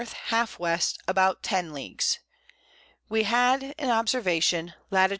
[0.31, 0.75] half W.
[1.07, 2.17] about 10 Leagues.
[3.07, 5.09] We had an Observation Lat.